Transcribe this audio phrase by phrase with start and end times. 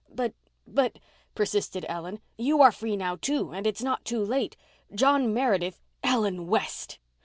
[0.09, 0.97] "But—but,"
[1.35, 6.97] persisted Ellen, "you are free now, too—and it's not too late—John Meredith—" "Ellen West!"